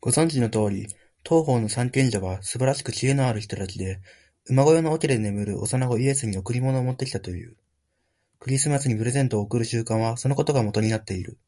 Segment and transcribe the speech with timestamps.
[0.00, 0.88] ご存じのとおり、
[1.22, 4.00] 東方の三賢者はすばらしく知恵のある人たちで、
[4.46, 7.56] 馬小屋の桶で眠る幼子イエスに贈り物を持ってきたという。
[8.40, 11.38] クリスマスにプレゼントを贈る習慣は、そのことがもとになっている。